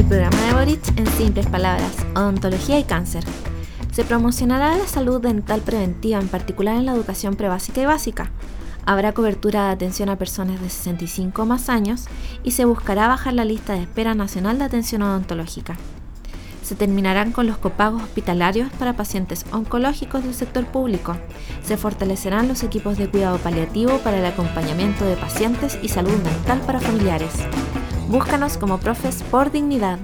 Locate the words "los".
17.46-17.58, 22.48-22.62